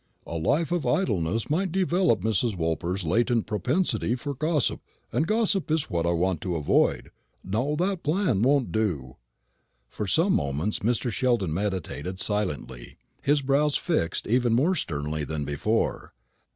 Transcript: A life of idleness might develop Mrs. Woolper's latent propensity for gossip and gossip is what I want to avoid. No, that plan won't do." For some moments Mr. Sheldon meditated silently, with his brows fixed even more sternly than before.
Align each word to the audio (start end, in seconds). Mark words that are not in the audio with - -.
A 0.25 0.33
life 0.35 0.71
of 0.71 0.83
idleness 0.83 1.47
might 1.47 1.71
develop 1.71 2.21
Mrs. 2.21 2.57
Woolper's 2.57 3.03
latent 3.03 3.45
propensity 3.45 4.15
for 4.15 4.33
gossip 4.33 4.81
and 5.13 5.27
gossip 5.27 5.69
is 5.69 5.91
what 5.91 6.07
I 6.07 6.11
want 6.11 6.41
to 6.41 6.55
avoid. 6.55 7.11
No, 7.43 7.75
that 7.75 8.01
plan 8.01 8.41
won't 8.41 8.71
do." 8.71 9.17
For 9.89 10.07
some 10.07 10.33
moments 10.33 10.79
Mr. 10.79 11.11
Sheldon 11.11 11.53
meditated 11.53 12.19
silently, 12.19 12.97
with 13.17 13.25
his 13.27 13.41
brows 13.43 13.77
fixed 13.77 14.25
even 14.25 14.55
more 14.55 14.73
sternly 14.73 15.23
than 15.23 15.45
before. 15.45 16.15